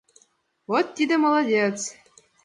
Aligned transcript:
—Вот 0.69 0.85
тиде 0.95 1.15
молодец! 1.23 1.77